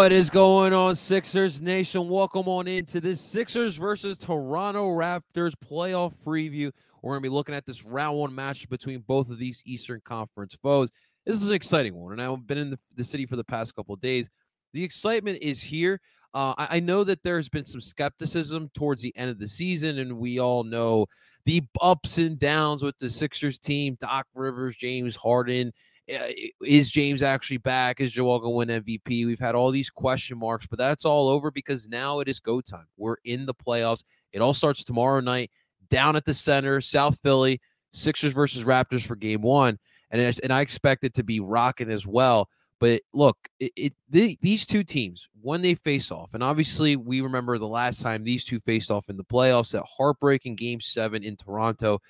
[0.00, 2.08] What is going on, Sixers Nation?
[2.08, 6.72] Welcome on into this Sixers versus Toronto Raptors playoff preview.
[7.02, 10.00] We're going to be looking at this round one match between both of these Eastern
[10.02, 10.90] Conference foes.
[11.26, 13.76] This is an exciting one, and I've been in the, the city for the past
[13.76, 14.30] couple days.
[14.72, 16.00] The excitement is here.
[16.32, 19.98] Uh, I, I know that there's been some skepticism towards the end of the season,
[19.98, 21.08] and we all know
[21.44, 23.98] the ups and downs with the Sixers team.
[24.00, 25.74] Doc Rivers, James Harden,
[26.12, 26.28] Uh,
[26.64, 28.00] is James actually back?
[28.00, 29.26] Is Joel going to win MVP?
[29.26, 32.60] We've had all these question marks, but that's all over because now it is go
[32.60, 32.86] time.
[32.96, 34.04] We're in the playoffs.
[34.32, 35.50] It all starts tomorrow night
[35.88, 37.60] down at the center, South Philly,
[37.92, 39.78] Sixers versus Raptors for game one.
[40.10, 42.48] And, and I expect it to be rocking as well.
[42.80, 47.20] But look, it, it the, these two teams when they face off, and obviously we
[47.20, 51.22] remember the last time these two faced off in the playoffs, that heartbreaking Game Seven
[51.22, 52.00] in Toronto.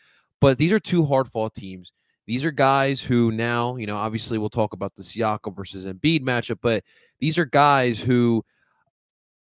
[0.40, 1.92] But these are two hard fought teams.
[2.30, 6.20] These are guys who now, you know, obviously we'll talk about the Siakam versus Embiid
[6.20, 6.84] matchup, but
[7.18, 8.44] these are guys who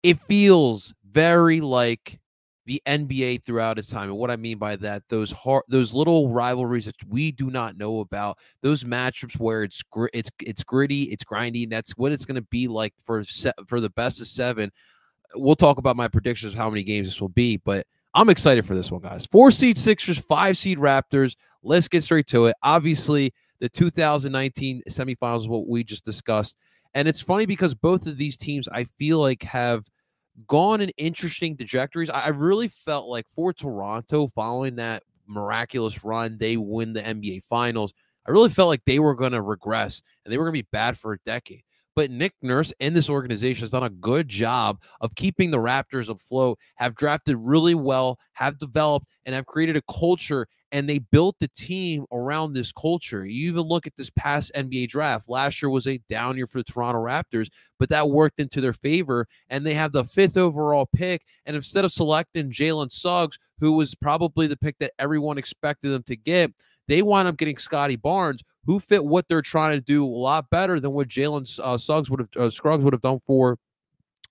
[0.05, 2.21] it feels very like
[2.65, 4.11] the NBA throughout its time.
[4.11, 7.77] And what I mean by that, those hard, those little rivalries that we do not
[7.77, 11.69] know about, those matchups where it's gr- it's it's gritty, it's grindy.
[11.69, 14.71] That's what it's going to be like for se- for the best of seven.
[15.35, 17.85] We'll talk about my predictions of how many games this will be, but
[18.17, 19.27] I'm excited for this one, guys.
[19.27, 21.37] Four seed Sixers, five seed Raptors.
[21.63, 22.57] Let's get straight to it.
[22.63, 26.57] Obviously, the 2019 semifinals is what we just discussed.
[26.95, 29.85] And it's funny because both of these teams, I feel like, have
[30.47, 32.09] gone in interesting trajectories.
[32.09, 37.93] I really felt like for Toronto, following that miraculous run, they win the NBA Finals.
[38.27, 40.69] I really felt like they were going to regress and they were going to be
[40.73, 41.65] bad for a decade.
[41.97, 46.11] But Nick Nurse and this organization has done a good job of keeping the Raptors
[46.11, 50.47] afloat, have drafted really well, have developed, and have created a culture.
[50.73, 53.25] And they built the team around this culture.
[53.25, 55.29] You even look at this past NBA draft.
[55.29, 57.49] Last year was a down year for the Toronto Raptors,
[57.79, 59.27] but that worked into their favor.
[59.49, 61.23] And they have the fifth overall pick.
[61.47, 66.03] And instead of selecting Jalen Suggs, who was probably the pick that everyone expected them
[66.03, 66.53] to get,
[66.89, 70.51] they wind up getting Scottie Barnes, who fit what they're trying to do a lot
[70.51, 73.59] better than what Jalen uh, Suggs would have uh, Scruggs would have done for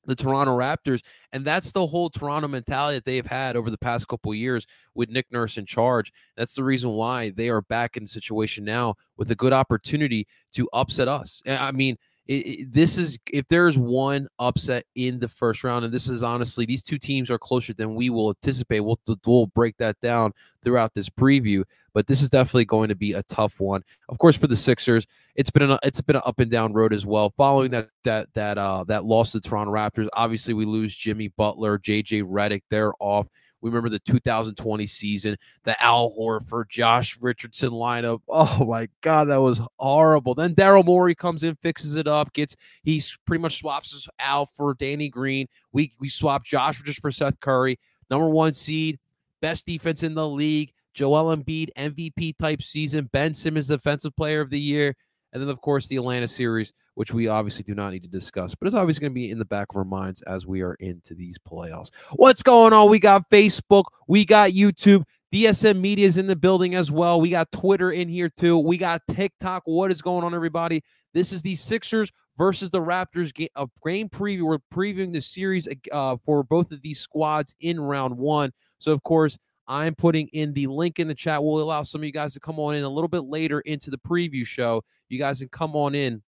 [0.06, 1.02] the Toronto Raptors.
[1.32, 5.10] And that's the whole Toronto mentality that they've had over the past couple years with
[5.10, 6.12] Nick Nurse in charge.
[6.38, 10.28] That's the reason why they are back in the situation now with a good opportunity
[10.54, 11.42] to upset us.
[11.48, 11.98] I mean,
[12.28, 16.24] it, it, this is if there's one upset in the first round, and this is
[16.24, 18.80] honestly these two teams are closer than we will anticipate.
[18.80, 21.64] We'll we'll break that down throughout this preview,
[21.94, 23.84] but this is definitely going to be a tough one.
[24.10, 25.06] Of course, for the Sixers,
[25.36, 27.30] it's been an it's been an up and down road as well.
[27.38, 31.78] Following that that that uh that loss to Toronto Raptors, obviously we lose Jimmy Butler,
[31.78, 33.28] JJ Redick, they're off.
[33.62, 38.20] We remember the 2020 season, the Al Horford, Josh Richardson lineup.
[38.30, 40.36] Oh my God, that was horrible.
[40.36, 44.74] Then Daryl Morey comes in, fixes it up, gets he pretty much swaps Al for
[44.76, 45.48] Danny Green.
[45.72, 47.80] We we swap Josh just for Seth Curry,
[48.10, 49.00] number one seed,
[49.42, 50.74] best defense in the league.
[50.96, 53.10] Joel Embiid, MVP type season.
[53.12, 54.96] Ben Simmons, Defensive Player of the Year.
[55.34, 58.56] And then, of course, the Atlanta series, which we obviously do not need to discuss,
[58.56, 60.74] but it's obviously going to be in the back of our minds as we are
[60.76, 61.92] into these playoffs.
[62.14, 62.90] What's going on?
[62.90, 65.04] We got Facebook, we got YouTube.
[65.34, 67.20] DSM Media is in the building as well.
[67.20, 68.58] We got Twitter in here too.
[68.58, 69.64] We got TikTok.
[69.66, 70.82] What is going on, everybody?
[71.14, 74.44] This is the Sixers versus the Raptors game, a game preview.
[74.44, 78.52] We're previewing the series uh, for both of these squads in round one.
[78.80, 81.44] So, of course, I'm putting in the link in the chat.
[81.44, 83.90] We'll allow some of you guys to come on in a little bit later into
[83.90, 84.84] the preview show.
[85.10, 86.22] You guys can come on in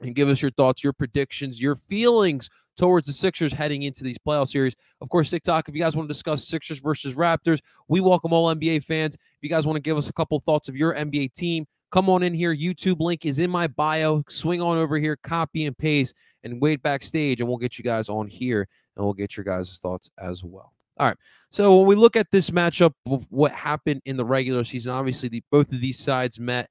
[0.00, 4.18] and give us your thoughts, your predictions, your feelings towards the Sixers heading into these
[4.18, 4.74] playoff series.
[5.00, 8.54] Of course, TikTok, if you guys want to discuss Sixers versus Raptors, we welcome all
[8.54, 9.14] NBA fans.
[9.14, 12.08] If you guys want to give us a couple thoughts of your NBA team, come
[12.08, 12.54] on in here.
[12.54, 14.22] YouTube link is in my bio.
[14.28, 18.08] Swing on over here, copy and paste, and wait backstage, and we'll get you guys
[18.08, 20.72] on here and we'll get your guys' thoughts as well.
[20.98, 21.16] All right.
[21.50, 22.92] So when we look at this matchup
[23.30, 26.68] what happened in the regular season, obviously the, both of these sides met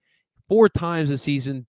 [0.47, 1.65] four times this season,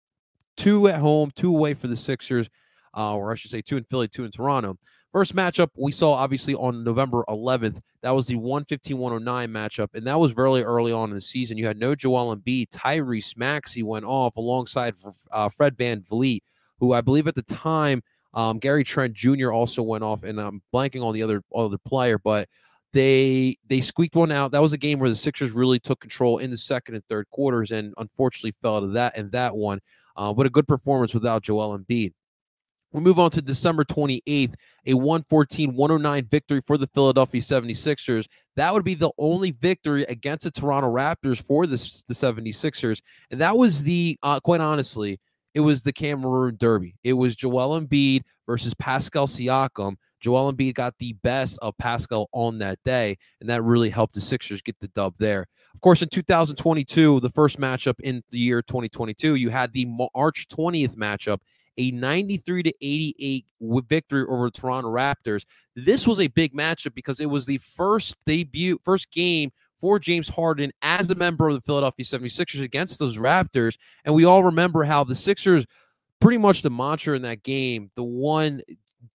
[0.57, 2.49] two at home, two away for the Sixers,
[2.97, 4.77] uh, or I should say two in Philly, two in Toronto.
[5.13, 7.81] First matchup we saw obviously on November 11th.
[8.03, 11.59] That was the 115 109 matchup, and that was very early on in the season.
[11.59, 12.69] You had no Joel Embiid.
[12.71, 14.95] Tyrese Maxey went off alongside
[15.33, 16.43] uh, Fred VanVleet,
[16.79, 18.03] who I believe at the time–
[18.35, 19.53] um, Gary Trent Jr.
[19.53, 22.49] also went off, and I'm blanking on the other other player, but
[22.93, 24.53] they they squeaked one out.
[24.53, 27.29] That was a game where the Sixers really took control in the second and third
[27.31, 29.81] quarters, and unfortunately fell to that and that one.
[30.17, 32.13] Uh, but a good performance without Joel Embiid.
[32.93, 34.55] We move on to December 28th,
[34.87, 38.27] a 114 109 victory for the Philadelphia 76ers.
[38.57, 41.77] That would be the only victory against the Toronto Raptors for the,
[42.09, 43.01] the 76ers.
[43.31, 45.21] And that was the, uh, quite honestly,
[45.55, 46.97] it was the Cameroon Derby.
[47.05, 49.97] It was Joel Embiid versus Pascal Siakam.
[50.21, 54.21] Joel Embiid got the best of Pascal on that day, and that really helped the
[54.21, 55.47] Sixers get the dub there.
[55.81, 60.47] Of course, in 2022, the first matchup in the year 2022, you had the March
[60.49, 61.39] 20th matchup,
[61.79, 63.47] a 93 to 88
[63.89, 65.47] victory over the Toronto Raptors.
[65.75, 70.29] This was a big matchup because it was the first debut, first game for James
[70.29, 73.79] Harden as a member of the Philadelphia 76ers against those Raptors.
[74.05, 75.65] And we all remember how the Sixers
[76.21, 78.61] pretty much the mantra in that game, the one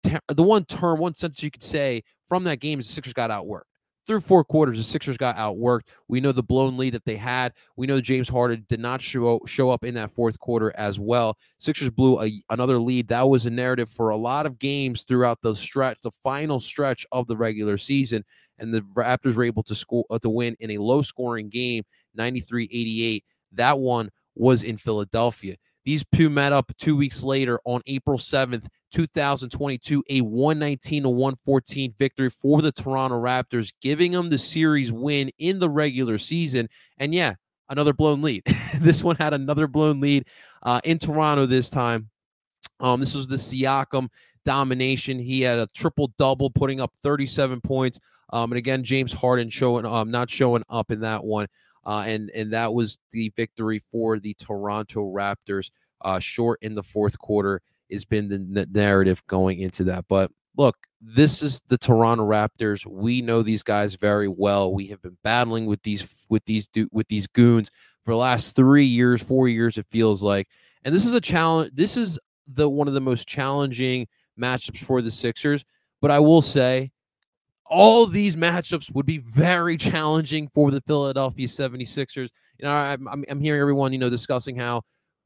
[0.02, 3.30] the one term, one sentence you could say from that game is the Sixers got
[3.30, 3.66] outworked.
[4.08, 5.88] Through four quarters, the Sixers got outworked.
[6.08, 7.54] We know the blown lead that they had.
[7.76, 11.38] We know James Harden did not show show up in that fourth quarter as well.
[11.58, 13.08] Sixers blew a, another lead.
[13.08, 17.06] That was a narrative for a lot of games throughout the stretch, the final stretch
[17.12, 18.24] of the regular season
[18.60, 21.84] and the Raptors were able to score uh, to win in a low scoring game
[22.18, 23.24] 93-88
[23.54, 28.68] that one was in Philadelphia these two met up two weeks later on April 7th
[28.96, 35.30] 2022 a 119 to 114 victory for the Toronto Raptors giving them the series win
[35.38, 37.34] in the regular season and yeah
[37.68, 38.42] another blown lead
[38.80, 40.26] this one had another blown lead
[40.64, 42.10] uh, in Toronto this time
[42.80, 44.10] um, this was the Siakam
[44.44, 45.20] domination.
[45.20, 48.00] He had a triple double, putting up 37 points.
[48.32, 51.48] Um, and again, James Harden showing um not showing up in that one.
[51.86, 55.70] Uh, and and that was the victory for the Toronto Raptors.
[56.02, 57.62] Uh, short in the fourth quarter
[57.92, 60.06] has been the narrative going into that.
[60.08, 62.86] But look, this is the Toronto Raptors.
[62.86, 64.74] We know these guys very well.
[64.74, 67.70] We have been battling with these with these with these goons
[68.04, 69.78] for the last three years, four years.
[69.78, 70.48] It feels like,
[70.84, 71.72] and this is a challenge.
[71.74, 74.08] This is the one of the most challenging
[74.40, 75.64] matchups for the Sixers.
[76.02, 76.92] But I will say
[77.68, 82.30] all these matchups would be very challenging for the Philadelphia 76ers.
[82.60, 84.84] You know, I'm, I'm hearing everyone, you know, discussing how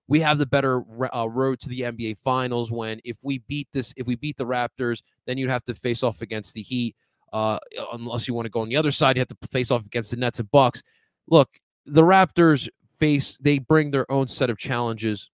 [0.10, 0.84] we have the better
[1.16, 2.72] uh, road to the NBA Finals.
[2.72, 6.04] When if we beat this, if we beat the Raptors, then you'd have to face
[6.04, 6.96] off against the Heat.
[7.32, 7.60] Uh,
[7.94, 10.10] unless you want to go on the other side, you have to face off against
[10.10, 10.82] the Nets and Bucks.
[11.28, 12.68] Look, the Raptors
[12.98, 15.30] face they bring their own set of challenges.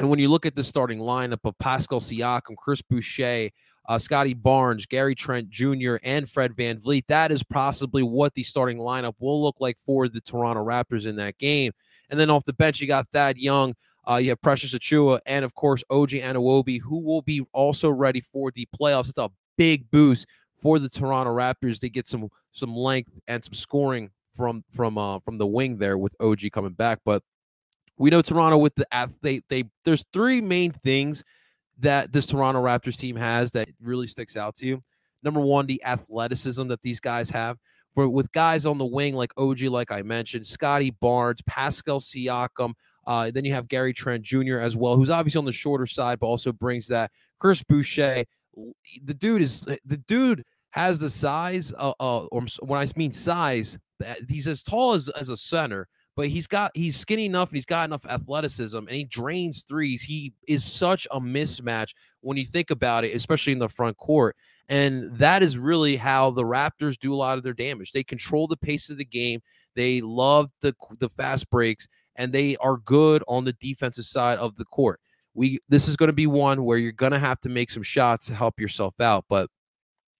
[0.00, 3.50] And when you look at the starting lineup of Pascal Siakam, Chris Boucher,
[3.88, 7.06] uh, Scottie Barnes, Gary Trent Jr., and Fred Van VanVleet.
[7.08, 11.16] That is possibly what the starting lineup will look like for the Toronto Raptors in
[11.16, 11.72] that game.
[12.10, 13.74] And then off the bench, you got Thad Young.
[14.08, 18.20] Uh, you have Precious Achiuwa and, of course, OG Anunoby, who will be also ready
[18.20, 19.08] for the playoffs.
[19.08, 20.26] It's a big boost
[20.60, 21.80] for the Toronto Raptors.
[21.80, 25.98] They get some some length and some scoring from from uh, from the wing there
[25.98, 27.00] with OG coming back.
[27.04, 27.22] But
[27.96, 29.44] we know Toronto with the athlete.
[29.48, 31.24] They there's three main things
[31.78, 34.82] that this Toronto Raptors team has that really sticks out to you?
[35.22, 37.58] Number one, the athleticism that these guys have.
[37.94, 42.72] For with guys on the wing like OG, like I mentioned, Scottie Barnes, Pascal Siakam.
[43.06, 44.58] Uh, then you have Gary Trent Jr.
[44.58, 47.10] as well, who's obviously on the shorter side, but also brings that.
[47.38, 48.24] Chris Boucher,
[49.02, 53.78] the dude is the dude has the size, uh, uh or when I mean size,
[54.28, 57.66] he's as tall as as a center, but he's got he's skinny enough and he's
[57.66, 60.02] got enough athleticism and he drains threes.
[60.02, 64.36] He is such a mismatch when you think about it, especially in the front court.
[64.68, 67.92] And that is really how the Raptors do a lot of their damage.
[67.92, 69.40] They control the pace of the game.
[69.74, 74.56] They love the the fast breaks and they are good on the defensive side of
[74.56, 75.00] the court.
[75.34, 77.82] We this is going to be one where you're going to have to make some
[77.82, 79.48] shots to help yourself out, but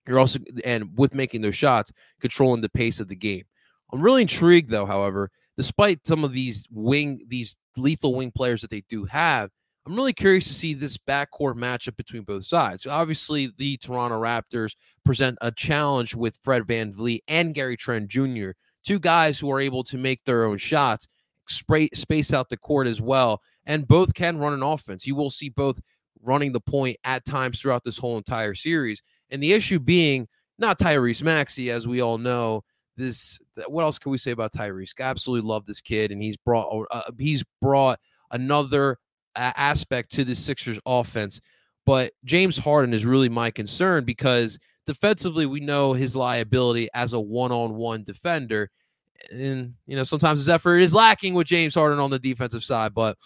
[0.09, 3.45] you're also and with making those shots, controlling the pace of the game.
[3.93, 8.71] I'm really intrigued though, however, despite some of these wing, these lethal wing players that
[8.71, 9.51] they do have,
[9.87, 12.85] I'm really curious to see this backcourt matchup between both sides.
[12.85, 18.51] So obviously, the Toronto Raptors present a challenge with Fred VanVleet and Gary Trent Jr.,
[18.85, 21.09] two guys who are able to make their own shots,
[21.49, 25.07] spray, space out the court as well, and both can run an offense.
[25.07, 25.81] You will see both
[26.23, 29.03] running the point at times throughout this whole entire series.
[29.31, 32.63] And the issue being not Tyrese Maxey, as we all know,
[32.97, 34.93] this what else can we say about Tyrese?
[35.01, 37.99] I absolutely love this kid, and he's brought uh, he's brought
[38.31, 38.99] another
[39.35, 41.41] aspect to the Sixers offense.
[41.85, 47.21] But James Harden is really my concern because defensively, we know his liability as a
[47.21, 48.71] one-on-one defender,
[49.31, 52.95] and you know sometimes his effort is lacking with James Harden on the defensive side.
[52.95, 53.17] But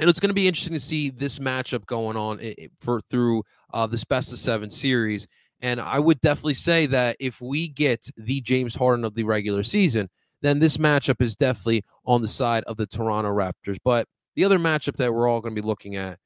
[0.00, 2.40] it's going to be interesting to see this matchup going on
[2.80, 5.26] for through uh, this best of seven series
[5.64, 9.62] and I would definitely say that if we get the James Harden of the regular
[9.62, 10.10] season,
[10.42, 13.78] then this matchup is definitely on the side of the Toronto Raptors.
[13.82, 16.18] But the other matchup that we're all going to be looking at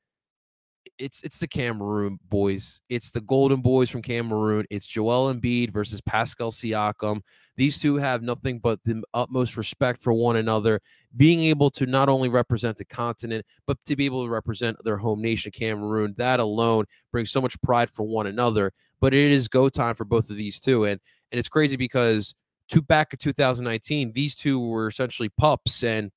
[0.99, 2.81] it's it's the Cameroon boys.
[2.89, 4.67] It's the Golden Boys from Cameroon.
[4.71, 7.21] It's Joel Embiid versus Pascal Siakam.
[7.57, 10.81] These two have nothing but the utmost respect for one another,
[11.17, 14.97] being able to not only represent the continent, but to be able to represent their
[14.97, 16.15] home nation, Cameroon.
[16.19, 18.73] That alone brings so much pride for one another.
[19.01, 20.85] But it is go time for both of these two.
[20.85, 21.01] And
[21.31, 22.35] and it's crazy because
[22.69, 26.11] to back in 2019, these two were essentially pups and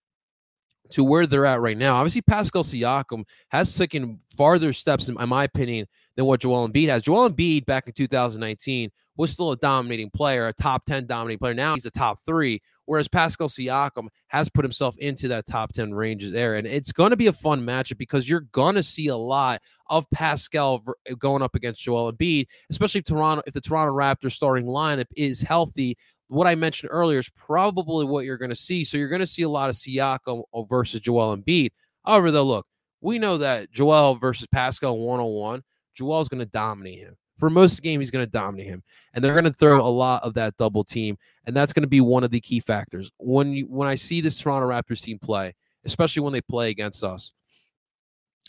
[0.92, 1.96] to where they're at right now.
[1.96, 7.04] Obviously, Pascal Siakam has taken farther steps, in, my opinion, than what Joel Embiid has.
[7.04, 11.54] Joel Embiid back in 2019 was still a dominating player, a top 10 dominating player.
[11.54, 15.94] Now he's a top three, whereas Pascal Siakam has put himself into that top 10
[15.94, 16.56] range there.
[16.56, 19.62] And it's going to be a fun matchup because you're going to see a lot
[19.90, 20.84] of Pascal
[21.20, 25.42] going up against Joel Embiid, especially if Toronto, if the Toronto Raptors starting lineup is
[25.42, 25.98] healthy
[26.32, 28.86] what I mentioned earlier is probably what you're going to see.
[28.86, 31.72] So you're going to see a lot of Siakam uh, versus Joel Embiid.
[32.06, 32.66] However, though, look,
[33.02, 37.18] we know that Joel versus Pascal one on one, Joel's going to dominate him.
[37.38, 38.84] For most of the game, he's going to dominate him,
[39.14, 41.90] and they're going to throw a lot of that double team, and that's going to
[41.90, 45.18] be one of the key factors when you when I see this Toronto Raptors team
[45.18, 47.34] play, especially when they play against us.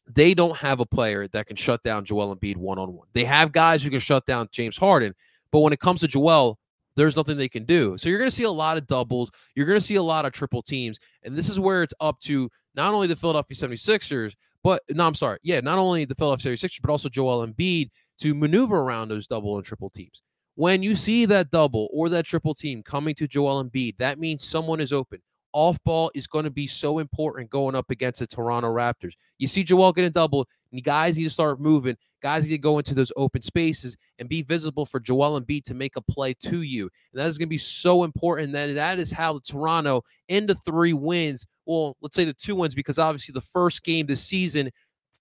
[0.06, 3.08] They don't have a player that can shut down Joel Embiid one on one.
[3.14, 5.14] They have guys who can shut down James Harden,
[5.50, 6.58] but when it comes to Joel,
[6.96, 7.96] there's nothing they can do.
[7.98, 9.30] So you're going to see a lot of doubles.
[9.54, 10.98] You're going to see a lot of triple teams.
[11.22, 15.14] And this is where it's up to not only the Philadelphia 76ers, but no, I'm
[15.14, 15.38] sorry.
[15.42, 19.56] Yeah, not only the Philadelphia 76ers, but also Joel Embiid to maneuver around those double
[19.56, 20.22] and triple teams.
[20.54, 24.44] When you see that double or that triple team coming to Joel Embiid, that means
[24.44, 25.20] someone is open.
[25.54, 29.14] Off ball is going to be so important going up against the Toronto Raptors.
[29.38, 32.78] You see Joel getting double, and guys need to start moving Guys need to go
[32.78, 36.62] into those open spaces and be visible for Joel Embiid to make a play to
[36.62, 36.88] you.
[37.12, 38.52] And that is going to be so important.
[38.52, 41.46] That that is how Toronto into three wins.
[41.66, 44.70] Well, let's say the two wins because obviously the first game this season,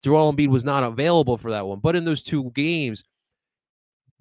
[0.04, 1.80] Joel Embiid was not available for that one.
[1.80, 3.04] But in those two games,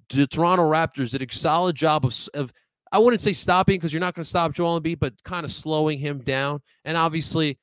[0.09, 2.51] the Toronto Raptors did a solid job of, of
[2.91, 5.51] I wouldn't say stopping because you're not going to stop Joel Embiid, but kind of
[5.51, 6.61] slowing him down.
[6.83, 7.57] And obviously,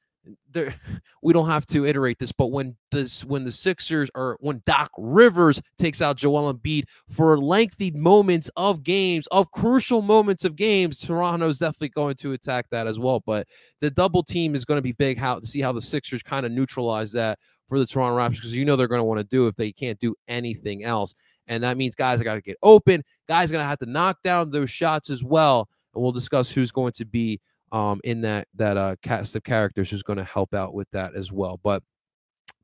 [0.51, 0.75] there
[1.23, 4.91] we don't have to iterate this, but when this when the Sixers or when Doc
[4.99, 10.99] Rivers takes out Joel Embiid for lengthy moments of games, of crucial moments of games,
[10.99, 13.21] Toronto's definitely going to attack that as well.
[13.25, 13.47] But
[13.81, 15.19] the double team is going to be big.
[15.19, 18.57] How to see how the Sixers kind of neutralize that for the Toronto Raptors because
[18.57, 21.15] you know they're going to want to do if they can't do anything else.
[21.47, 23.03] And that means guys are got to get open.
[23.27, 25.69] Guys are going to have to knock down those shots as well.
[25.95, 27.41] And we'll discuss who's going to be
[27.73, 31.15] um, in that that uh, cast of characters who's going to help out with that
[31.15, 31.61] as well.
[31.63, 31.83] But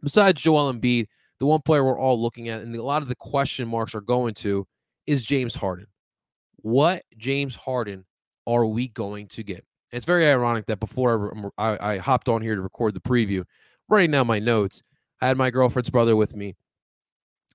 [0.02, 1.06] besides Joel Embiid,
[1.38, 4.00] the one player we're all looking at, and a lot of the question marks are
[4.00, 4.66] going to,
[5.06, 5.86] is James Harden.
[6.56, 8.04] What James Harden
[8.46, 9.64] are we going to get?
[9.92, 13.44] It's very ironic that before I, I, I hopped on here to record the preview,
[13.88, 14.82] writing down my notes,
[15.20, 16.54] I had my girlfriend's brother with me.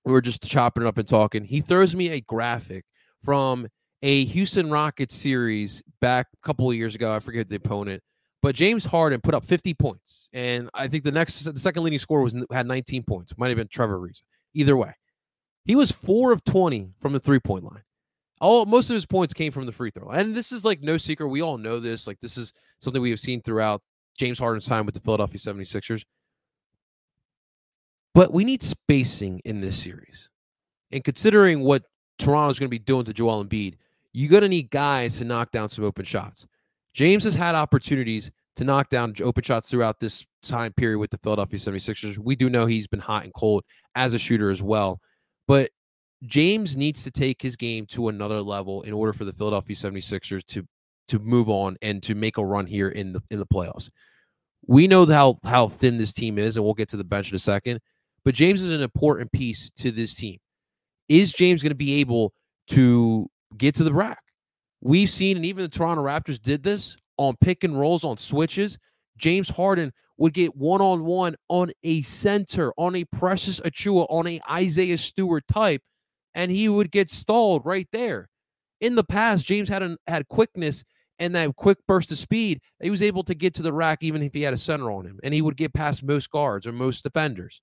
[0.05, 1.43] We were just chopping it up and talking.
[1.43, 2.85] He throws me a graphic
[3.23, 3.67] from
[4.01, 7.13] a Houston Rockets series back a couple of years ago.
[7.13, 8.01] I forget the opponent,
[8.41, 11.99] but James Harden put up 50 points, and I think the next, the second leading
[11.99, 13.33] scorer was had 19 points.
[13.37, 14.21] Might have been Trevor Ariza.
[14.53, 14.93] Either way,
[15.65, 17.83] he was four of 20 from the three point line.
[18.41, 20.97] All most of his points came from the free throw, and this is like no
[20.97, 21.27] secret.
[21.27, 22.07] We all know this.
[22.07, 23.81] Like this is something we have seen throughout
[24.17, 26.03] James Harden's time with the Philadelphia 76ers.
[28.15, 30.29] But we need spacing in this series.
[30.91, 31.83] And considering what
[32.17, 33.75] Toronto's going to be doing to Joel Embiid,
[34.13, 36.47] you're going to need guys to knock down some open shots.
[36.93, 41.17] James has had opportunities to knock down open shots throughout this time period with the
[41.19, 42.17] Philadelphia 76ers.
[42.17, 43.63] We do know he's been hot and cold
[43.95, 44.99] as a shooter as well.
[45.47, 45.71] But
[46.23, 50.45] James needs to take his game to another level in order for the Philadelphia 76ers
[50.47, 50.67] to
[51.07, 53.89] to move on and to make a run here in the in the playoffs.
[54.67, 57.35] We know how how thin this team is, and we'll get to the bench in
[57.35, 57.79] a second.
[58.23, 60.37] But James is an important piece to this team.
[61.07, 62.33] Is James going to be able
[62.67, 64.21] to get to the rack.
[64.81, 68.77] We've seen, and even the Toronto Raptors did this on pick and rolls on switches.
[69.17, 74.27] James Harden would get one on one on a center, on a Precious Achiuwa, on
[74.27, 75.81] a Isaiah Stewart type,
[76.35, 78.29] and he would get stalled right there.
[78.81, 80.85] In the past, James had an, had quickness
[81.19, 82.61] and that quick burst of speed.
[82.81, 85.05] He was able to get to the rack even if he had a center on
[85.05, 87.61] him, and he would get past most guards or most defenders.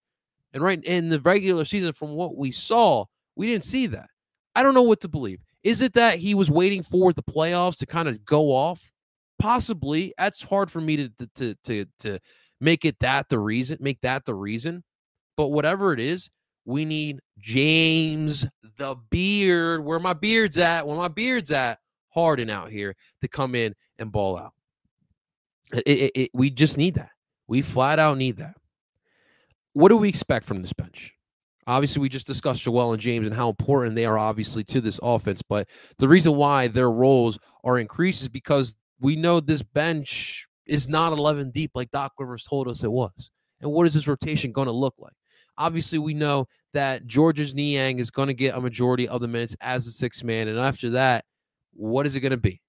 [0.52, 4.08] And right in the regular season, from what we saw, we didn't see that.
[4.54, 5.40] I don't know what to believe.
[5.66, 8.92] Is it that he was waiting for the playoffs to kind of go off?
[9.40, 10.14] Possibly.
[10.16, 12.20] That's hard for me to to to to
[12.60, 14.84] make it that the reason, make that the reason.
[15.36, 16.30] But whatever it is,
[16.66, 18.46] we need James
[18.78, 21.80] the beard, where my beard's at, where my beard's at,
[22.10, 24.52] Harden out here to come in and ball out.
[25.72, 27.10] It, it, it, we just need that.
[27.48, 28.54] We flat out need that.
[29.72, 31.15] What do we expect from this bench?
[31.66, 35.00] Obviously, we just discussed Joel and James and how important they are, obviously, to this
[35.02, 35.42] offense.
[35.42, 35.68] But
[35.98, 41.12] the reason why their roles are increased is because we know this bench is not
[41.12, 43.30] 11 deep like Doc Rivers told us it was.
[43.60, 45.14] And what is this rotation going to look like?
[45.58, 49.56] Obviously, we know that Georges Niang is going to get a majority of the minutes
[49.60, 50.48] as a six man.
[50.48, 51.24] And after that,
[51.72, 52.60] what is it going to be?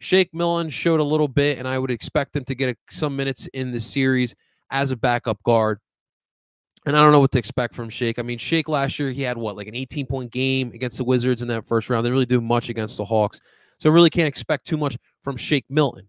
[0.00, 3.46] Shake Milton showed a little bit, and I would expect him to get some minutes
[3.52, 4.34] in the series
[4.70, 5.78] as a backup guard.
[6.86, 8.18] And I don't know what to expect from Shake.
[8.18, 11.04] I mean, Shake last year, he had what, like an 18 point game against the
[11.04, 12.06] Wizards in that first round.
[12.06, 13.40] They really do much against the Hawks.
[13.78, 16.08] So I really can't expect too much from Shake Milton.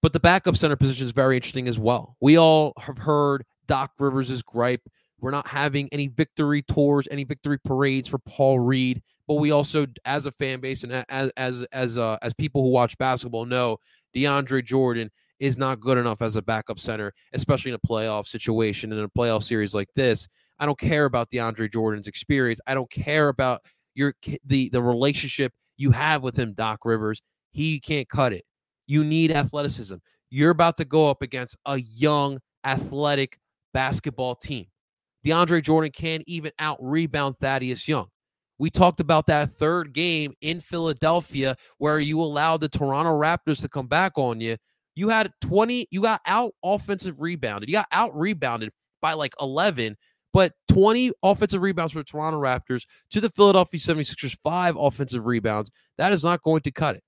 [0.00, 2.16] But the backup center position is very interesting as well.
[2.20, 4.82] We all have heard Doc Rivers' gripe.
[5.20, 9.00] We're not having any victory tours, any victory parades for Paul Reed.
[9.28, 12.70] But we also, as a fan base and as as as uh, as people who
[12.70, 13.78] watch basketball, know
[14.14, 15.10] DeAndre Jordan
[15.42, 19.08] is not good enough as a backup center, especially in a playoff situation in a
[19.08, 20.28] playoff series like this.
[20.60, 22.60] I don't care about DeAndre Jordan's experience.
[22.68, 23.60] I don't care about
[23.96, 27.20] your the the relationship you have with him, Doc Rivers.
[27.50, 28.44] He can't cut it.
[28.86, 29.96] You need athleticism.
[30.30, 33.36] You're about to go up against a young, athletic
[33.74, 34.66] basketball team.
[35.26, 38.06] DeAndre Jordan can't even out rebound Thaddeus Young.
[38.58, 43.68] We talked about that third game in Philadelphia where you allowed the Toronto Raptors to
[43.68, 44.56] come back on you.
[44.94, 47.68] You had 20, you got out offensive rebounded.
[47.68, 48.70] You got out rebounded
[49.00, 49.96] by like 11,
[50.32, 55.70] but 20 offensive rebounds for the Toronto Raptors to the Philadelphia 76ers, five offensive rebounds.
[55.98, 57.02] That is not going to cut it.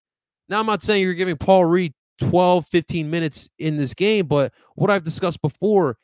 [0.49, 4.53] Now, I'm not saying you're giving Paul Reed 12, 15 minutes in this game, but
[4.75, 5.97] what I've discussed before,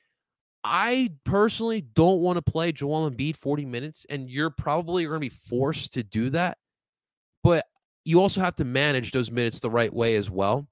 [0.64, 5.20] I personally don't want to play Joel Embiid 40 minutes, and you're probably going to
[5.20, 6.58] be forced to do that.
[7.42, 7.64] But
[8.04, 10.66] you also have to manage those minutes the right way as well.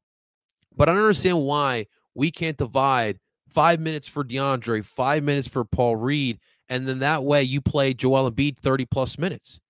[0.78, 3.18] But I don't understand why we can't divide
[3.50, 6.38] five minutes for DeAndre, five minutes for Paul Reed,
[6.70, 9.60] and then that way you play Joel Embiid 30 plus minutes,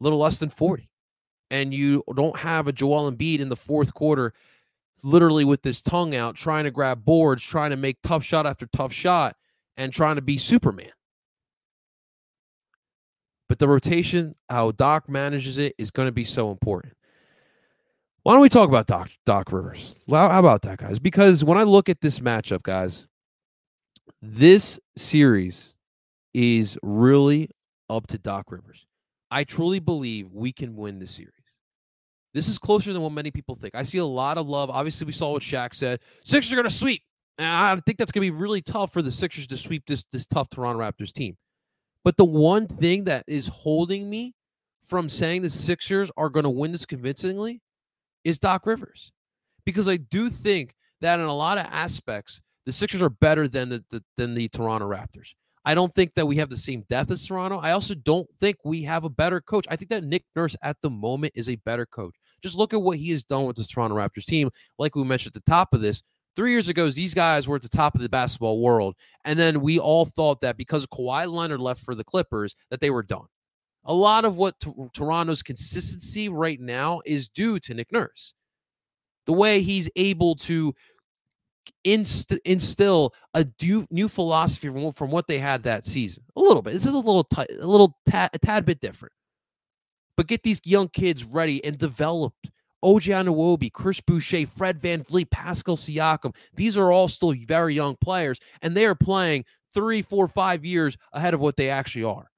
[0.00, 0.88] a little less than 40
[1.52, 4.32] and you don't have a Joel Embiid in the fourth quarter,
[5.04, 8.66] literally with his tongue out, trying to grab boards, trying to make tough shot after
[8.66, 9.36] tough shot,
[9.76, 10.92] and trying to be Superman.
[13.50, 16.94] But the rotation, how Doc manages it, is going to be so important.
[18.22, 19.96] Why don't we talk about Doc Doc Rivers?
[20.08, 21.00] How about that, guys?
[21.00, 23.08] Because when I look at this matchup, guys,
[24.20, 25.74] this series
[26.32, 27.50] is really
[27.90, 28.86] up to Doc Rivers.
[29.30, 31.32] I truly believe we can win the series.
[32.32, 33.74] This is closer than what many people think.
[33.74, 34.70] I see a lot of love.
[34.70, 36.00] Obviously, we saw what Shaq said.
[36.24, 37.02] Sixers are going to sweep.
[37.38, 40.04] And I think that's going to be really tough for the Sixers to sweep this
[40.12, 41.36] this tough Toronto Raptors team.
[42.04, 44.34] But the one thing that is holding me
[44.86, 47.60] from saying the Sixers are going to win this convincingly
[48.24, 49.12] is Doc Rivers.
[49.64, 53.68] Because I do think that in a lot of aspects, the Sixers are better than
[53.68, 55.34] the, the than the Toronto Raptors.
[55.64, 57.58] I don't think that we have the same depth as Toronto.
[57.58, 59.66] I also don't think we have a better coach.
[59.70, 62.16] I think that Nick Nurse at the moment is a better coach.
[62.42, 64.50] Just look at what he has done with this Toronto Raptors team.
[64.78, 66.02] Like we mentioned at the top of this,
[66.34, 68.96] three years ago, these guys were at the top of the basketball world.
[69.24, 72.90] And then we all thought that because Kawhi Leonard left for the Clippers, that they
[72.90, 73.26] were done.
[73.84, 78.34] A lot of what t- Toronto's consistency right now is due to Nick Nurse.
[79.26, 80.72] The way he's able to
[81.84, 86.24] inst- instill a new, new philosophy from, from what they had that season.
[86.36, 86.74] A little bit.
[86.74, 89.12] This is a little, t- a little tad, a tad bit different.
[90.16, 92.50] But get these young kids ready and developed.
[92.84, 96.34] OG Anunoby, Chris Boucher, Fred VanVleet, Pascal Siakam.
[96.54, 100.96] These are all still very young players, and they are playing three, four, five years
[101.12, 102.31] ahead of what they actually are.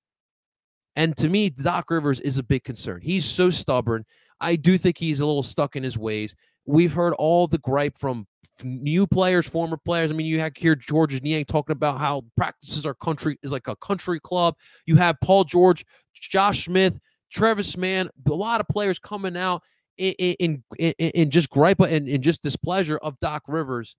[0.96, 3.00] And to me, Doc Rivers is a big concern.
[3.02, 4.04] He's so stubborn.
[4.40, 6.36] I do think he's a little stuck in his ways.
[6.66, 8.26] We've heard all the gripe from
[8.62, 10.12] new players, former players.
[10.12, 13.68] I mean, you had here Georges Niang talking about how practices are country is like
[13.68, 14.54] a country club.
[14.86, 16.98] You have Paul George, Josh Smith,
[17.32, 19.62] Travis Mann, a lot of players coming out
[19.98, 23.96] in in, in, in just gripe and in just displeasure of Doc Rivers.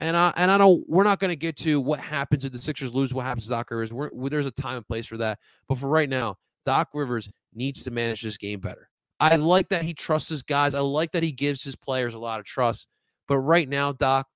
[0.00, 0.84] And I and I don't.
[0.88, 3.14] We're not going to get to what happens if the Sixers lose.
[3.14, 3.92] What happens to Doc Rivers?
[3.92, 5.38] We're, there's a time and place for that.
[5.68, 8.88] But for right now, Doc Rivers needs to manage this game better.
[9.20, 10.74] I like that he trusts his guys.
[10.74, 12.88] I like that he gives his players a lot of trust.
[13.28, 14.26] But right now, Doc,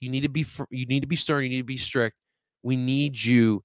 [0.00, 1.44] you need to be you need to be stern.
[1.44, 2.16] You need to be strict.
[2.62, 3.64] We need you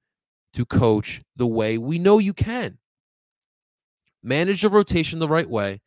[0.53, 2.77] to coach the way we know you can.
[4.23, 5.81] Manage the rotation the right way.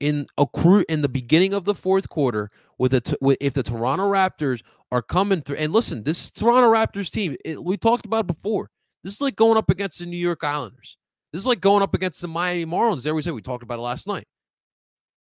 [0.00, 3.62] In a crew in the beginning of the fourth quarter, with a with, if the
[3.62, 8.26] Toronto Raptors are coming through, and listen, this Toronto Raptors team, it, we talked about
[8.26, 8.70] before.
[9.02, 10.96] This is like going up against the New York Islanders.
[11.32, 13.02] This is like going up against the Miami Marlins.
[13.02, 14.26] There we said we talked about it last night.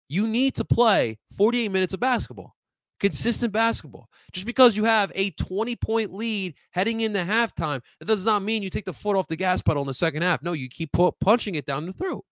[0.09, 2.55] You need to play 48 minutes of basketball
[3.01, 4.09] consistent basketball.
[4.33, 8.63] Just because you have a 20 point lead heading into halftime, that does not mean
[8.63, 10.43] you take the foot off the gas pedal in the second half.
[10.43, 12.25] No, you keep pu- punching it down the throat.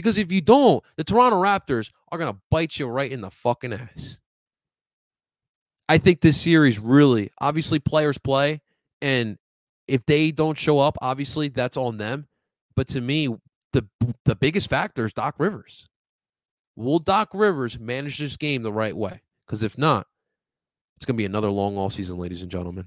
[0.00, 3.30] Because if you don't, the Toronto Raptors are going to bite you right in the
[3.30, 4.18] fucking ass.
[5.90, 8.62] I think this series really, obviously, players play.
[9.02, 9.36] And
[9.86, 12.28] if they don't show up, obviously, that's on them.
[12.76, 13.28] But to me,
[13.74, 13.86] the
[14.24, 15.86] the biggest factor is Doc Rivers.
[16.76, 19.20] Will Doc Rivers manage this game the right way?
[19.46, 20.06] Because if not,
[20.96, 22.86] it's going to be another long off season, ladies and gentlemen.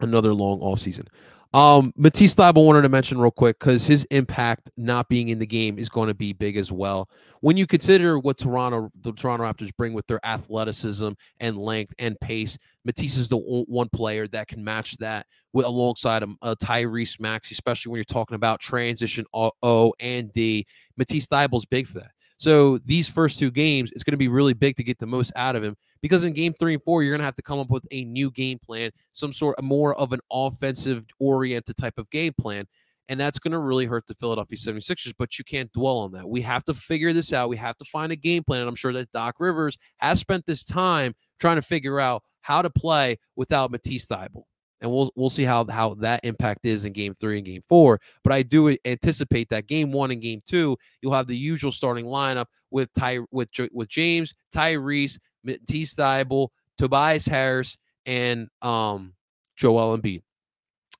[0.00, 1.06] Another long off season.
[1.54, 5.46] Um, Matisse Thybulle wanted to mention real quick because his impact not being in the
[5.46, 7.08] game is going to be big as well.
[7.42, 12.18] When you consider what Toronto, the Toronto Raptors bring with their athleticism and length and
[12.18, 17.20] pace, Matisse is the one player that can match that with alongside a, a Tyrese
[17.20, 20.66] Max, especially when you're talking about transition O and D.
[20.96, 22.13] Matisse Thybulle is big for that.
[22.38, 25.32] So these first two games, it's going to be really big to get the most
[25.36, 27.58] out of him because in game three and four, you're going to have to come
[27.58, 31.98] up with a new game plan, some sort of more of an offensive oriented type
[31.98, 32.66] of game plan.
[33.08, 36.28] And that's going to really hurt the Philadelphia 76ers, but you can't dwell on that.
[36.28, 37.50] We have to figure this out.
[37.50, 38.60] We have to find a game plan.
[38.60, 42.62] And I'm sure that Doc Rivers has spent this time trying to figure out how
[42.62, 44.44] to play without Matisse Thybulle
[44.84, 47.98] and we'll we'll see how how that impact is in game three and game four.
[48.22, 52.04] But I do anticipate that game one and game two, you'll have the usual starting
[52.04, 59.14] lineup with Ty with with James, Tyrese, Matisse Thybulle, Tobias Harris, and um
[59.56, 60.20] Joel Embiid.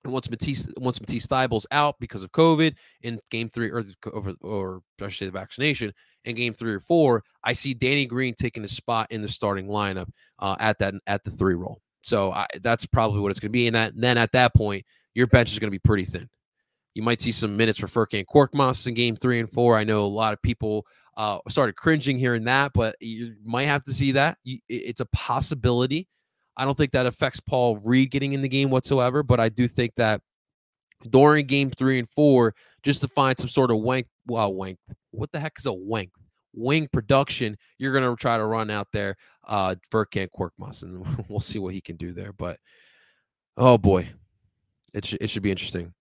[0.03, 4.33] And once Matisse once Matisse Thybulle's out because of COVID in game three or over
[4.41, 5.93] or I should say the vaccination
[6.25, 9.67] in game three or four, I see Danny Green taking a spot in the starting
[9.67, 11.83] lineup uh, at that at the three role.
[12.05, 13.67] So I, that's probably what it's going to be.
[13.67, 16.29] And, that, and then at that point, your bench is going to be pretty thin.
[16.95, 19.77] You might see some minutes for Furkan Korkmaz in game three and four.
[19.77, 20.87] I know a lot of people
[21.17, 24.37] uh, started cringing hearing that, but you might have to see that.
[24.45, 26.07] It's a possibility.
[26.57, 29.67] I don't think that affects Paul Reed getting in the game whatsoever, but I do
[29.67, 30.21] think that
[31.11, 34.79] during game three and four, just to find some sort of wank, well, wank,
[35.11, 36.11] what the heck is a wank?
[36.57, 41.41] wing production, you're going to try to run out there uh, Furkan Korkmaz, and we'll
[41.41, 42.33] see what he can do there.
[42.33, 42.59] But
[43.57, 44.11] oh boy,
[44.93, 45.93] it, sh- it should be interesting.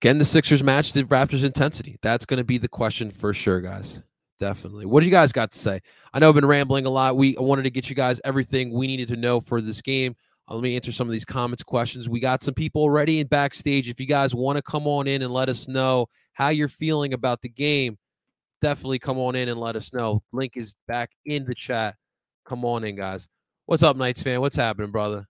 [0.00, 1.98] Can the Sixers match the Raptors' intensity?
[2.02, 4.02] That's going to be the question for sure, guys.
[4.38, 4.84] Definitely.
[4.84, 5.80] What do you guys got to say?
[6.12, 7.16] I know I've been rambling a lot.
[7.16, 10.14] We I wanted to get you guys everything we needed to know for this game.
[10.48, 12.08] Uh, let me answer some of these comments, questions.
[12.08, 13.88] We got some people already in backstage.
[13.88, 17.14] If you guys want to come on in and let us know how you're feeling
[17.14, 17.96] about the game,
[18.60, 20.22] definitely come on in and let us know.
[20.32, 21.96] Link is back in the chat.
[22.44, 23.26] Come on in, guys.
[23.66, 24.40] What's up, Knights fan?
[24.40, 25.26] What's happening, brother?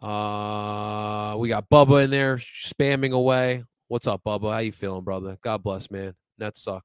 [0.00, 3.64] Uh, we got Bubba in there spamming away.
[3.88, 4.52] What's up, Bubba?
[4.52, 5.36] How you feeling, brother?
[5.42, 6.14] God bless, man.
[6.38, 6.84] Nets suck.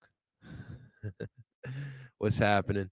[2.17, 2.89] What's happening?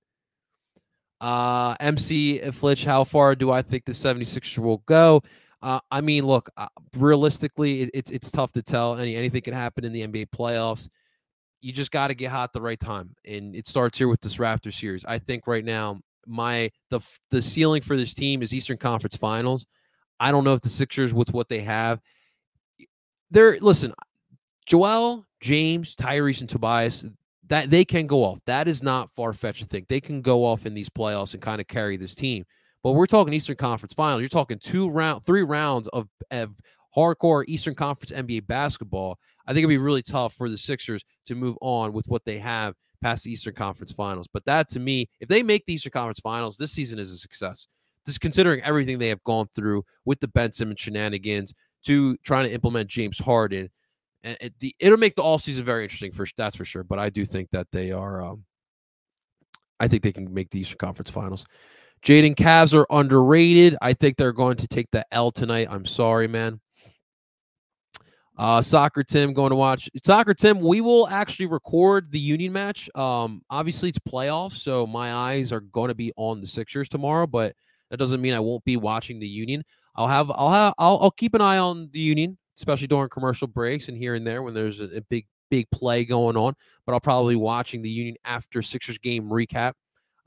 [1.20, 5.22] Uh, MC Flitch, how far do I think the 76ers will go?
[5.62, 8.98] Uh, I mean, look, uh, realistically, it, it's it's tough to tell.
[8.98, 10.90] Any anything can happen in the NBA playoffs
[11.64, 14.38] you just got to get hot the right time, and it starts here with this
[14.38, 15.06] Raptor series.
[15.06, 17.00] I think right now my the
[17.32, 19.66] the ceiling for this team is Eastern Conference Finals.
[20.20, 22.02] I don't know if the Sixers with what they have,
[23.32, 23.94] they're listen,
[24.66, 27.06] Joel, James, Tyrese, and Tobias.
[27.48, 28.40] That they can go off.
[28.46, 31.42] That is not far fetched to think they can go off in these playoffs and
[31.42, 32.46] kind of carry this team.
[32.84, 34.22] But we're talking Eastern Conference Finals.
[34.22, 36.56] You're talking two round, three rounds of, of
[36.96, 39.20] hardcore Eastern Conference NBA basketball.
[39.46, 42.40] I think it'd be really tough for the Sixers to move on with what they
[42.40, 44.28] have past the Eastern Conference Finals.
[44.32, 47.18] But that to me, if they make the Eastern Conference Finals, this season is a
[47.18, 47.68] success.
[48.06, 51.54] Just considering everything they have gone through with the Ben Simmons shenanigans
[51.86, 53.70] to trying to implement James Harden.
[54.24, 56.84] And it, the, it'll make the all season very interesting for that's for sure.
[56.84, 58.46] But I do think that they are um,
[59.80, 61.46] I think they can make the Eastern Conference Finals.
[62.04, 63.78] Jaden Cavs are underrated.
[63.82, 65.68] I think they're going to take the L tonight.
[65.70, 66.60] I'm sorry, man.
[68.38, 70.60] Uh, Soccer Tim going to watch Soccer Tim.
[70.60, 72.90] We will actually record the Union match.
[72.96, 77.28] Um, obviously it's playoffs, so my eyes are going to be on the Sixers tomorrow,
[77.28, 77.56] but
[77.92, 79.64] that doesn't mean I won't be watching the Union.
[79.96, 83.48] I'll have I'll have I'll, I'll keep an eye on the Union, especially during commercial
[83.48, 86.56] breaks and here and there when there's a, a big big play going on.
[86.88, 89.74] But I'll probably be watching the Union after Sixers game recap.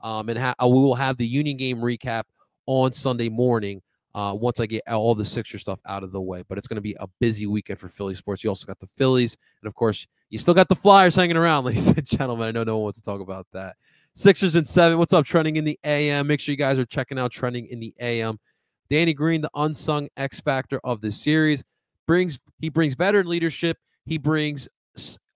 [0.01, 2.23] Um, and ha- we will have the Union game recap
[2.67, 3.81] on Sunday morning
[4.17, 6.43] uh, once I get all the Sixer stuff out of the way.
[6.49, 8.43] But it's going to be a busy weekend for Philly sports.
[8.43, 11.65] You also got the Phillies, and of course, you still got the Flyers hanging around,
[11.65, 12.47] ladies and gentlemen.
[12.47, 13.75] I know no one wants to talk about that.
[14.15, 14.97] Sixers and seven.
[14.97, 16.25] What's up, trending in the AM?
[16.25, 18.39] Make sure you guys are checking out trending in the AM.
[18.89, 21.63] Danny Green, the unsung X factor of this series,
[22.07, 23.77] brings he brings veteran leadership.
[24.07, 24.67] He brings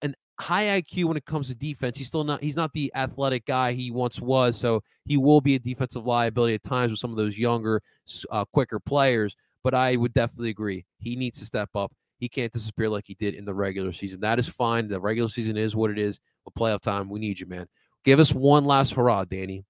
[0.02, 1.98] an high IQ when it comes to defense.
[1.98, 5.56] He's still not he's not the athletic guy he once was, so he will be
[5.56, 7.82] a defensive liability at times with some of those younger,
[8.30, 9.36] uh, quicker players.
[9.64, 11.94] But I would definitely agree he needs to step up.
[12.18, 14.20] He can't disappear like he did in the regular season.
[14.22, 14.88] That is fine.
[14.88, 16.20] The regular season is what it is.
[16.44, 17.68] But playoff time, we need you, man.
[18.04, 19.64] Give us one last hurrah, Danny.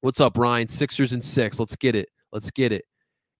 [0.00, 0.68] What's up, Ryan?
[0.68, 1.58] Sixers and six.
[1.58, 2.08] Let's get it.
[2.32, 2.84] Let's get it.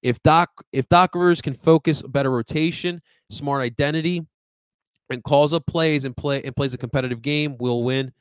[0.02, 4.26] If Doc if Doc Rivers can focus a better rotation, smart identity,
[5.10, 8.12] and calls up plays and play and plays a competitive game, we'll win.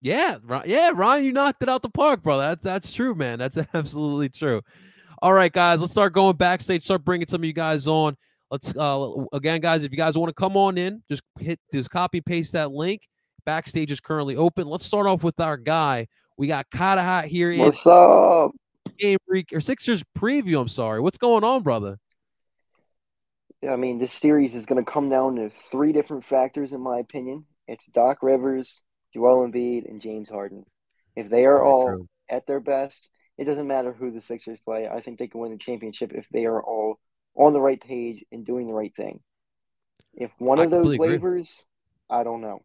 [0.00, 2.38] Yeah, yeah, Ryan, you knocked it out the park, bro.
[2.38, 3.38] That's that's true, man.
[3.38, 4.62] That's absolutely true.
[5.20, 6.84] All right, guys, let's start going backstage.
[6.84, 8.16] Start bringing some of you guys on.
[8.50, 9.82] Let's uh again, guys.
[9.82, 13.08] If you guys want to come on in, just hit just copy paste that link.
[13.44, 14.68] Backstage is currently open.
[14.68, 16.06] Let's start off with our guy.
[16.36, 17.56] We got Kata here.
[17.56, 18.52] What's up?
[18.98, 20.60] Game week or Sixers preview.
[20.60, 21.00] I'm sorry.
[21.00, 21.98] What's going on, brother?
[23.66, 26.98] I mean, this series is going to come down to three different factors, in my
[26.98, 27.44] opinion.
[27.66, 30.64] It's Doc Rivers, Joel Embiid, and James Harden.
[31.16, 32.08] If they are Very all true.
[32.30, 34.88] at their best, it doesn't matter who the Sixers play.
[34.88, 37.00] I think they can win the championship if they are all
[37.34, 39.20] on the right page and doing the right thing.
[40.14, 41.64] If one I of those wavers,
[42.08, 42.62] I don't know.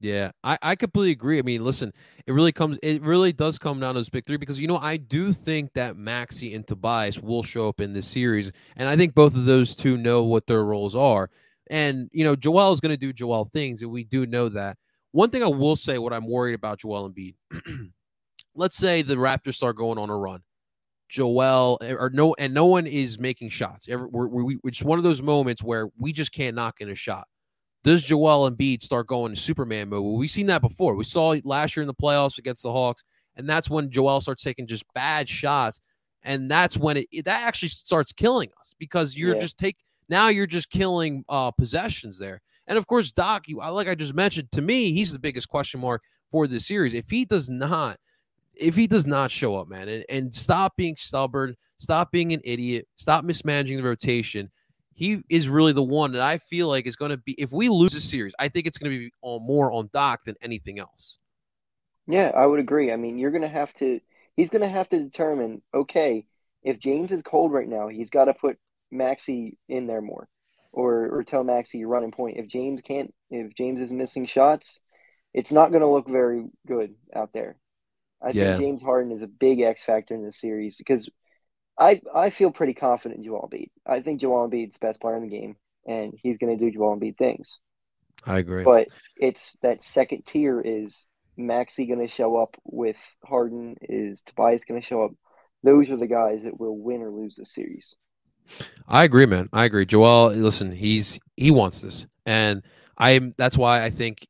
[0.00, 1.38] Yeah, I, I completely agree.
[1.40, 1.92] I mean, listen,
[2.26, 4.78] it really comes it really does come down to those big three because you know
[4.78, 8.96] I do think that Maxey and Tobias will show up in this series, and I
[8.96, 11.30] think both of those two know what their roles are.
[11.68, 14.76] And you know, Joel is going to do Joel things, and we do know that.
[15.12, 17.34] One thing I will say, what I'm worried about Joel Embiid.
[18.54, 20.42] let's say the Raptors start going on a run.
[21.08, 23.88] Joel eh, or no, and no one is making shots.
[23.88, 27.26] We're, we're, it's one of those moments where we just can't knock in a shot
[27.84, 30.18] does Joel Embiid start going to Superman mode?
[30.18, 30.94] We've seen that before.
[30.94, 33.04] We saw last year in the playoffs against the Hawks,
[33.36, 35.80] and that's when Joel starts taking just bad shots,
[36.22, 39.40] and that's when it, it that actually starts killing us because you're yeah.
[39.40, 39.76] just take
[40.08, 42.40] now you're just killing uh, possessions there.
[42.66, 45.80] And of course, Doc, you like I just mentioned, to me, he's the biggest question
[45.80, 46.94] mark for this series.
[46.94, 47.96] If he does not,
[48.54, 52.40] if he does not show up, man, and, and stop being stubborn, stop being an
[52.44, 54.50] idiot, stop mismanaging the rotation,
[54.98, 57.32] he is really the one that I feel like is going to be.
[57.34, 60.24] If we lose a series, I think it's going to be on more on Doc
[60.24, 61.20] than anything else.
[62.08, 62.90] Yeah, I would agree.
[62.90, 64.00] I mean, you're going to have to.
[64.34, 65.62] He's going to have to determine.
[65.72, 66.26] Okay,
[66.64, 68.58] if James is cold right now, he's got to put
[68.90, 70.28] Maxey in there more,
[70.72, 72.36] or or tell Maxey you're running point.
[72.36, 74.80] If James can't, if James is missing shots,
[75.32, 77.54] it's not going to look very good out there.
[78.20, 78.56] I yeah.
[78.56, 81.08] think James Harden is a big X factor in this series because
[81.78, 83.70] I I feel pretty confident in Joel Embiid.
[83.86, 86.70] I think Joel Embiid's the best player in the game, and he's going to do
[86.70, 87.58] Joel Embiid things.
[88.24, 88.64] I agree.
[88.64, 93.76] But it's that second tier is Maxey going to show up with Harden?
[93.82, 95.12] Is Tobias going to show up?
[95.62, 97.94] Those are the guys that will win or lose the series.
[98.86, 99.48] I agree, man.
[99.52, 99.86] I agree.
[99.86, 102.62] Joel, listen, he's he wants this, and
[102.96, 103.34] I'm.
[103.36, 104.26] That's why I think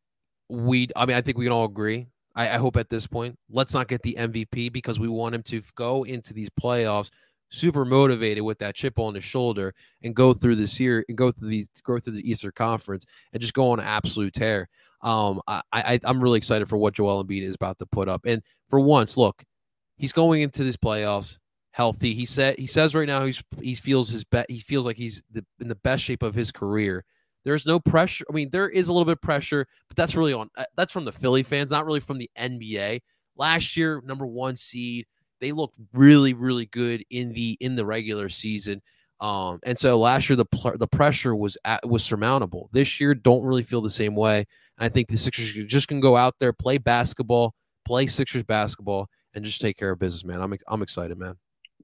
[0.48, 0.88] we.
[0.96, 2.08] I mean, I think we can all agree.
[2.34, 5.42] I, I hope at this point, let's not get the MVP because we want him
[5.44, 7.11] to go into these playoffs
[7.50, 11.32] super motivated with that chip on his shoulder and go through this year and go
[11.32, 14.68] through these go through the Eastern Conference and just go on an absolute tear.
[15.02, 18.22] Um, I, I I'm really excited for what Joel Embiid is about to put up.
[18.24, 19.44] And for once, look,
[19.96, 21.38] he's going into this playoffs
[21.72, 22.12] healthy.
[22.12, 25.22] He said he says right now he's he feels his bet he feels like he's
[25.30, 27.04] the, in the best shape of his career.
[27.44, 28.24] There's no pressure.
[28.28, 30.92] I mean, there is a little bit of pressure, but that's really on uh, that's
[30.92, 33.00] from the Philly fans, not really from the NBA.
[33.37, 35.06] Last year, number one seed,
[35.40, 38.83] they looked really really good in the in the regular season.
[39.20, 42.70] Um, and so last year the the pressure was at, was surmountable.
[42.72, 44.46] This year don't really feel the same way.
[44.79, 49.44] I think the Sixers just can go out there, play basketball, play Sixers basketball, and
[49.44, 50.40] just take care of business, man.
[50.40, 51.35] I'm I'm excited, man.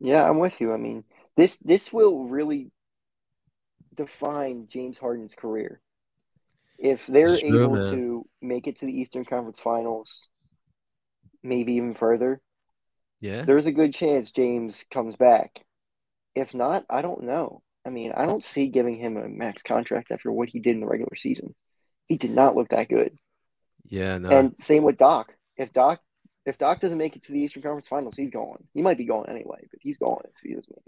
[0.01, 0.73] Yeah, I'm with you.
[0.73, 1.05] I mean,
[1.37, 2.71] this this will really
[3.95, 5.81] define James Harden's career.
[6.79, 7.93] If they're true, able man.
[7.93, 10.29] to make it to the Eastern Conference Finals,
[11.43, 12.41] maybe even further,
[13.21, 13.43] yeah.
[13.43, 15.65] There's a good chance James comes back.
[16.35, 17.63] If not, I don't know.
[17.87, 20.81] I mean, I don't see giving him a max contract after what he did in
[20.81, 21.55] the regular season.
[22.07, 23.17] He did not look that good.
[23.87, 24.31] Yeah, no.
[24.31, 25.35] And same with Doc.
[25.57, 26.01] If Doc
[26.47, 28.65] if Doc doesn't make it to the Eastern Conference Finals, he's going.
[28.75, 30.87] He might be going anyway, but he's going if he doesn't make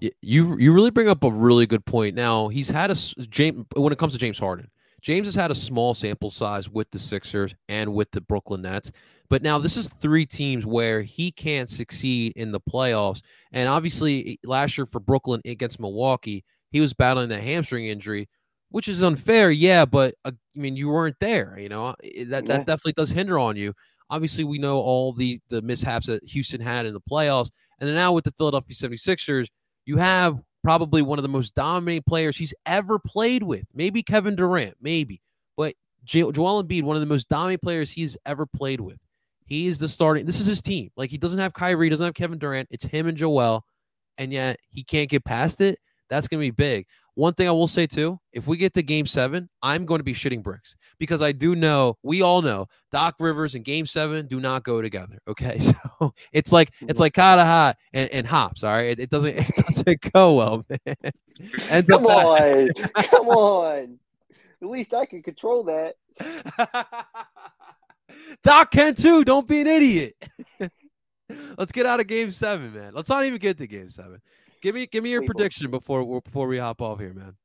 [0.00, 0.16] it.
[0.20, 2.14] You you really bring up a really good point.
[2.14, 4.70] Now he's had a James when it comes to James Harden.
[5.04, 8.90] James has had a small sample size with the Sixers and with the Brooklyn Nets.
[9.28, 13.20] But now this is three teams where he can't succeed in the playoffs.
[13.52, 18.30] And obviously, last year for Brooklyn against Milwaukee, he was battling that hamstring injury,
[18.70, 19.50] which is unfair.
[19.50, 21.58] Yeah, but uh, I mean, you weren't there.
[21.58, 21.94] You know
[22.26, 22.58] that that yeah.
[22.58, 23.74] definitely does hinder on you.
[24.08, 27.94] Obviously, we know all the the mishaps that Houston had in the playoffs, and then
[27.94, 29.48] now with the Philadelphia 76ers,
[29.84, 33.64] you have probably one of the most dominating players he's ever played with.
[33.74, 35.20] Maybe Kevin Durant, maybe,
[35.56, 35.74] but
[36.04, 38.98] jo- Joel Embiid, one of the most dominant players he's ever played with.
[39.46, 40.24] He is the starting.
[40.24, 40.90] This is his team.
[40.96, 42.68] Like he doesn't have Kyrie, doesn't have Kevin Durant.
[42.70, 43.62] It's him and Joel,
[44.16, 45.78] and yet he can't get past it.
[46.08, 46.86] That's to be big.
[47.16, 50.04] One thing I will say too, if we get to game seven, I'm going to
[50.04, 54.26] be shitting bricks because I do know, we all know Doc Rivers and game seven
[54.26, 55.18] do not go together.
[55.28, 55.60] Okay.
[56.00, 58.64] So it's like, it's like Carter Hart and, and hops.
[58.64, 58.88] All right.
[58.88, 60.96] It, it, doesn't, it doesn't go well, man.
[61.70, 62.68] Ends come on.
[62.94, 63.98] come on.
[64.60, 65.94] At least I can control that.
[68.42, 69.24] Doc can too.
[69.24, 70.14] Don't be an idiot.
[71.56, 72.92] Let's get out of game seven, man.
[72.92, 74.20] Let's not even get to game seven.
[74.64, 77.36] Give me give me your prediction before before we hop off here, man.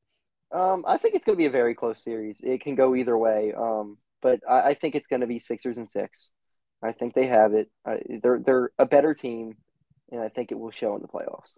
[0.53, 2.39] Um, I think it's going to be a very close series.
[2.39, 3.51] It can go either way.
[3.53, 6.31] Um, but I, I think it's going to be Sixers and six.
[6.81, 7.69] I think they have it.
[7.83, 9.57] Uh, they're they're a better team,
[10.13, 11.55] and I think it will show in the playoffs.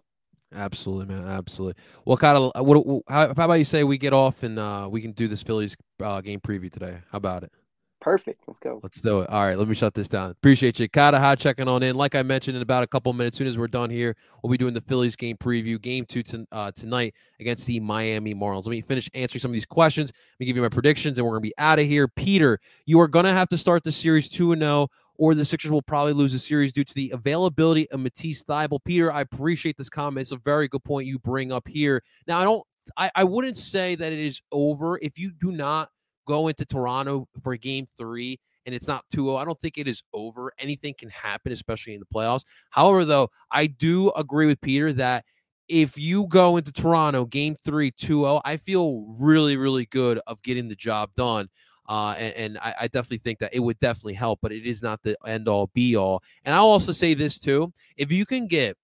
[0.52, 1.28] Absolutely, man.
[1.28, 1.80] Absolutely.
[2.02, 3.02] What kind of what?
[3.08, 5.76] How, how about you say we get off and uh, we can do this Phillies
[6.02, 6.98] uh, game preview today?
[7.12, 7.52] How about it?
[8.02, 8.42] Perfect.
[8.48, 8.80] Let's go.
[8.82, 9.30] Let's do it.
[9.30, 10.32] All right, let me shut this down.
[10.32, 10.88] Appreciate you.
[10.88, 11.94] Kata Hot checking on in.
[11.94, 14.58] Like I mentioned, in about a couple minutes, soon as we're done here, we'll be
[14.58, 18.66] doing the Phillies game preview, game two uh, tonight against the Miami Marlins.
[18.66, 20.10] Let me finish answering some of these questions.
[20.10, 22.08] Let me give you my predictions, and we're going to be out of here.
[22.08, 25.70] Peter, you are going to have to start the series 2 0, or the Sixers
[25.70, 28.80] will probably lose the series due to the availability of Matisse Thybulle.
[28.84, 30.22] Peter, I appreciate this comment.
[30.22, 32.02] It's a very good point you bring up here.
[32.26, 32.64] Now, I don't,
[32.96, 35.88] I, I wouldn't say that it is over if you do not
[36.26, 40.02] go into Toronto for game three and it's not 2-0, I don't think it is
[40.12, 40.52] over.
[40.58, 42.44] Anything can happen, especially in the playoffs.
[42.70, 45.24] However, though, I do agree with Peter that
[45.68, 50.68] if you go into Toronto game three 2-0, I feel really, really good of getting
[50.68, 51.48] the job done.
[51.88, 54.82] Uh, and, and I, I, definitely think that it would definitely help, but it is
[54.82, 56.22] not the end all be all.
[56.44, 58.76] And I'll also say this too: if you can get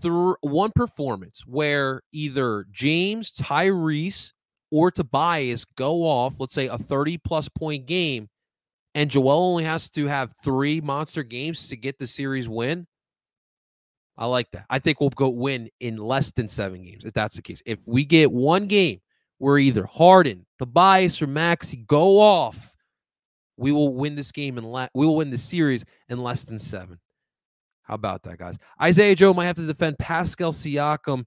[0.00, 4.32] through one performance where either James, Tyrese,
[4.70, 8.28] or Tobias go off, let's say a 30 plus point game,
[8.94, 12.86] and Joel only has to have three monster games to get the series win,
[14.18, 14.64] I like that.
[14.70, 17.62] I think we'll go win in less than seven games if that's the case.
[17.66, 19.00] If we get one game
[19.38, 22.74] where either Harden, Tobias, or Maxey go off,
[23.58, 26.98] we will win this game and we will win the series in less than seven.
[27.82, 28.58] How about that, guys?
[28.80, 31.24] Isaiah Joe might have to defend Pascal Siakam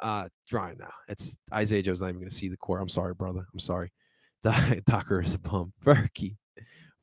[0.00, 0.92] uh, drawing now.
[1.08, 2.80] It's Isaiah Joe's not even going to see the court.
[2.80, 3.46] I'm sorry, brother.
[3.52, 3.92] I'm sorry.
[4.86, 5.72] Docker is a bum.
[5.80, 6.36] Ferky,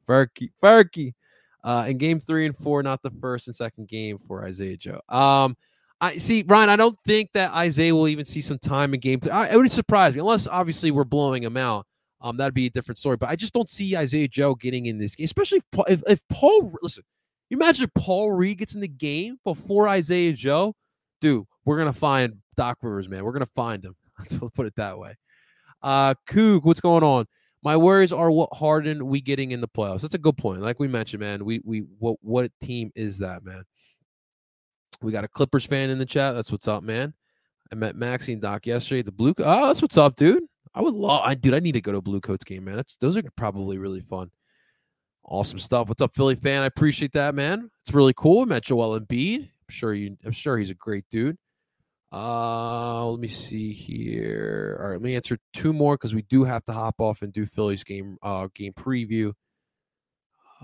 [0.06, 1.16] Ferky, Ferky.
[1.62, 5.02] Uh, in game three and four, not the first and second game for Isaiah Joe.
[5.10, 5.58] Um,
[6.02, 6.70] I see, Ryan.
[6.70, 9.20] I don't think that Isaiah will even see some time in game.
[9.32, 11.86] I, it would surprise me, unless obviously we're blowing him out.
[12.22, 13.18] Um, that'd be a different story.
[13.18, 16.28] But I just don't see Isaiah Joe getting in this game, especially if, if, if
[16.30, 16.72] Paul.
[16.82, 17.04] Listen,
[17.50, 20.76] you imagine if Paul Reed gets in the game before Isaiah Joe,
[21.20, 21.46] dude.
[21.66, 23.24] We're gonna find Doc Rivers, man.
[23.24, 23.96] We're gonna find him.
[24.20, 25.16] Let's put it that way.
[25.82, 27.26] Uh, Coog, what's going on?
[27.64, 30.02] My worries are what Harden we getting in the playoffs.
[30.02, 30.60] That's a good point.
[30.62, 31.46] Like we mentioned, man.
[31.46, 33.64] We we what what team is that, man?
[35.02, 36.36] We got a Clippers fan in the chat.
[36.36, 37.14] That's what's up, man.
[37.72, 39.34] I met Maxey and Doc yesterday at the Blue.
[39.38, 40.44] Oh, that's what's up, dude.
[40.74, 41.22] I would love.
[41.24, 42.76] I dude, I need to go to a Blue Coats game, man.
[42.76, 44.32] That's those are probably really fun.
[45.24, 45.88] Awesome stuff.
[45.88, 46.64] What's up, Philly fan?
[46.64, 47.72] I appreciate that, man.
[47.84, 48.42] It's really cool.
[48.42, 49.44] We met Joel Embiid.
[49.44, 50.18] I'm sure you.
[50.26, 51.38] I'm sure he's a great dude.
[52.12, 54.78] Uh, let me see here.
[54.80, 57.32] All right, let me answer two more because we do have to hop off and
[57.32, 59.34] do Phillies game uh game preview.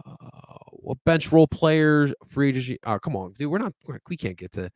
[0.06, 2.80] Uh, what bench role players, free agency?
[2.86, 3.50] Oh, come on, dude.
[3.52, 3.74] We're not.
[4.10, 4.72] We can't get to.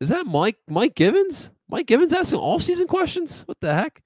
[0.00, 0.56] Is that Mike?
[0.68, 1.50] Mike Givens?
[1.68, 3.42] Mike Givens asking all season questions?
[3.42, 4.02] What the heck?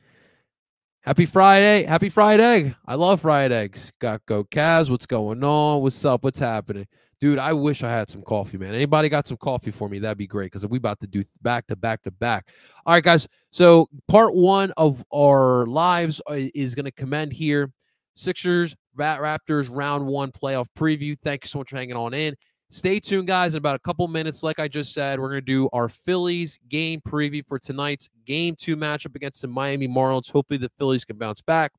[1.01, 1.85] Happy Friday.
[1.85, 2.75] Happy fried egg.
[2.85, 3.93] I love fried eggs.
[4.01, 4.91] Got go Cavs.
[4.91, 5.81] What's going on?
[5.81, 6.25] What's up?
[6.25, 6.87] What's happening?
[7.21, 8.75] Dude, I wish I had some coffee, man.
[8.75, 9.99] Anybody got some coffee for me?
[9.99, 12.51] That'd be great because we about to do back to back to back.
[12.85, 13.27] All right, guys.
[13.51, 17.71] So part one of our lives uh, is going to commend here.
[18.15, 21.19] Sixers, Raptors, round one playoff preview.
[21.19, 22.35] Thank you so much for hanging on in.
[22.71, 23.55] Stay tuned, guys.
[23.55, 26.59] In about a couple minutes, like I just said, we're going to do our Phillies
[26.69, 30.31] game preview for tonight's game two matchup against the Miami Marlins.
[30.31, 31.73] Hopefully, the Phillies can bounce back.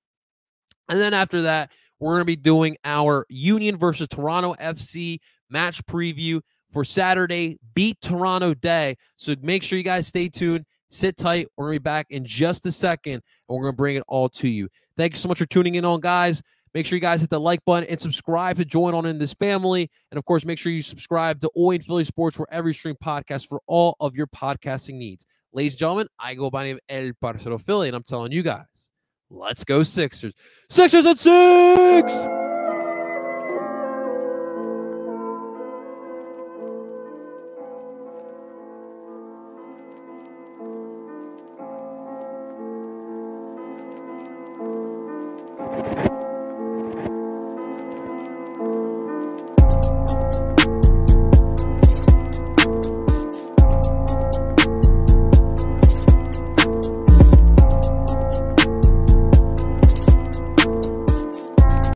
[0.90, 5.18] And then after that, we're going to be doing our Union versus Toronto FC
[5.50, 6.41] match preview
[6.72, 8.95] for Saturday, Beat Toronto Day.
[9.16, 10.66] So make sure you guys stay tuned.
[10.89, 11.48] Sit tight.
[11.58, 14.04] We're going to be back in just a second and we're going to bring it
[14.08, 14.70] all to you.
[14.95, 16.41] Thank you so much for tuning in on, guys.
[16.74, 19.34] Make sure you guys hit the like button and subscribe to join on in this
[19.34, 19.89] family.
[20.12, 23.48] And of course, make sure you subscribe to Oi Philly Sports wherever every stream podcast
[23.48, 25.26] for all of your podcasting needs.
[25.54, 28.66] Ladies and gentlemen, I go by name El Parcero Philly, and I'm telling you guys,
[29.30, 30.34] Let's go Sixers.
[30.70, 32.47] Sixers at six.